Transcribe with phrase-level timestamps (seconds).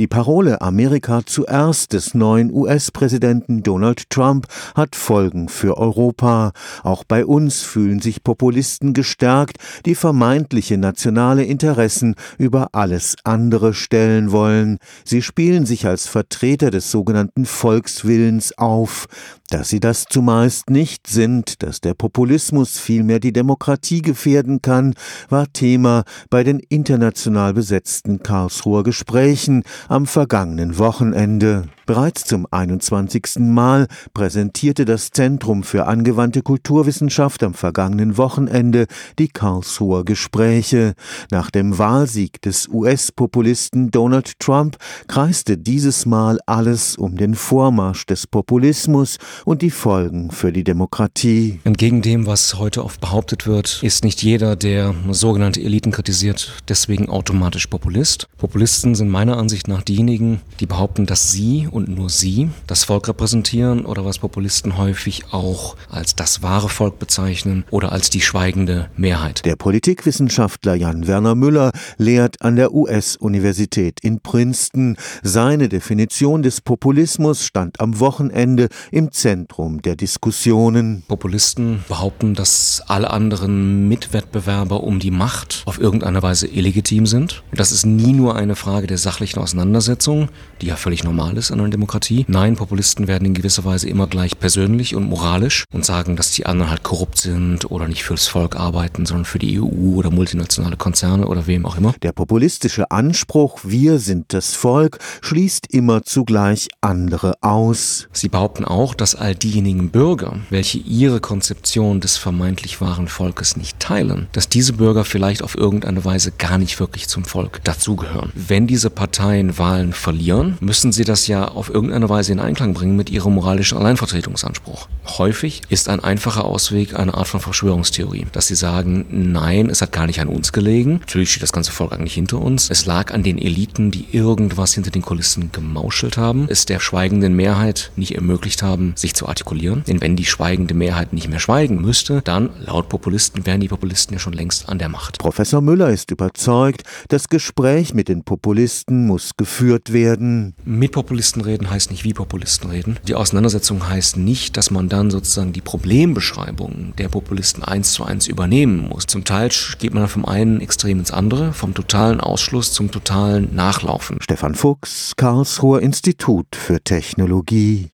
[0.00, 6.50] Die Parole Amerika zuerst des neuen US-Präsidenten Donald Trump hat Folgen für Europa.
[6.82, 14.32] Auch bei uns fühlen sich Populisten gestärkt, die vermeintliche nationale Interessen über alles andere stellen
[14.32, 14.78] wollen.
[15.04, 19.06] Sie spielen sich als Vertreter des sogenannten Volkswillens auf.
[19.50, 24.94] Dass sie das zumeist nicht sind, dass der Populismus vielmehr die Demokratie gefährden kann,
[25.28, 31.64] war Thema bei den international besetzten Karlsruher Gesprächen am vergangenen Wochenende.
[31.86, 33.40] Bereits zum 21.
[33.40, 38.86] Mal präsentierte das Zentrum für angewandte Kulturwissenschaft am vergangenen Wochenende
[39.18, 40.94] die Karlsruher Gespräche.
[41.30, 44.78] Nach dem Wahlsieg des US-Populisten Donald Trump
[45.08, 51.60] kreiste dieses Mal alles um den Vormarsch des Populismus und die Folgen für die Demokratie.
[51.64, 57.10] Entgegen dem, was heute oft behauptet wird, ist nicht jeder, der sogenannte Eliten kritisiert, deswegen
[57.10, 58.26] automatisch Populist.
[58.38, 63.08] Populisten sind meiner Ansicht nach diejenigen, die behaupten, dass sie und nur sie das Volk
[63.08, 68.88] repräsentieren oder was Populisten häufig auch als das wahre Volk bezeichnen oder als die schweigende
[68.96, 69.44] Mehrheit.
[69.44, 74.96] Der Politikwissenschaftler Jan Werner Müller lehrt an der US-Universität in Princeton.
[75.22, 81.02] Seine Definition des Populismus stand am Wochenende im Zentrum der Diskussionen.
[81.08, 87.42] Populisten behaupten, dass alle anderen Mitwettbewerber um die Macht auf irgendeine Weise illegitim sind.
[87.52, 90.28] Das ist nie nur eine Frage der sachlichen Auseinandersetzung,
[90.60, 92.24] die ja völlig normal ist an einer Demokratie.
[92.28, 96.46] Nein, Populisten werden in gewisser Weise immer gleich persönlich und moralisch und sagen, dass die
[96.46, 100.76] anderen halt korrupt sind oder nicht fürs Volk arbeiten, sondern für die EU oder multinationale
[100.76, 101.94] Konzerne oder wem auch immer.
[102.02, 108.08] Der populistische Anspruch, wir sind das Volk, schließt immer zugleich andere aus.
[108.12, 113.80] Sie behaupten auch, dass all diejenigen Bürger, welche ihre Konzeption des vermeintlich wahren Volkes nicht
[113.80, 118.32] teilen, dass diese Bürger vielleicht auf irgendeine Weise gar nicht wirklich zum Volk dazugehören.
[118.34, 122.96] Wenn diese Parteien Wahlen verlieren, müssen sie das ja auf irgendeine Weise in Einklang bringen
[122.96, 124.88] mit ihrem moralischen Alleinvertretungsanspruch.
[125.18, 129.92] Häufig ist ein einfacher Ausweg eine Art von Verschwörungstheorie, dass sie sagen, nein, es hat
[129.92, 130.98] gar nicht an uns gelegen.
[131.00, 132.70] Natürlich steht das ganze Volk eigentlich hinter uns.
[132.70, 137.34] Es lag an den Eliten, die irgendwas hinter den Kulissen gemauschelt haben, es der schweigenden
[137.34, 139.84] Mehrheit nicht ermöglicht haben, sich zu artikulieren.
[139.86, 144.14] Denn wenn die schweigende Mehrheit nicht mehr schweigen müsste, dann, laut Populisten, wären die Populisten
[144.14, 145.18] ja schon längst an der Macht.
[145.18, 150.54] Professor Müller ist überzeugt, das Gespräch mit den Populisten muss geführt werden.
[150.64, 152.98] Mit Populisten reden heißt nicht wie Populisten reden.
[153.06, 158.26] Die Auseinandersetzung heißt nicht, dass man dann sozusagen die Problembeschreibung der Populisten eins zu eins
[158.26, 159.06] übernehmen muss.
[159.06, 164.18] Zum Teil geht man vom einen Extrem ins andere, vom totalen Ausschluss zum totalen Nachlaufen.
[164.22, 167.82] Stefan Fuchs, Karlsruher Institut für Technologie.